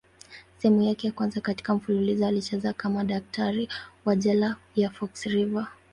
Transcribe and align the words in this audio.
Sehemu 0.57 0.81
yake 0.81 1.07
ya 1.07 1.13
kwanza 1.13 1.41
katika 1.41 1.75
mfululizo 1.75 2.27
alicheza 2.27 2.73
kama 2.73 3.03
daktari 3.03 3.69
wa 4.05 4.15
jela 4.15 4.55
ya 4.75 4.89
Fox 4.89 5.23
River. 5.25 5.67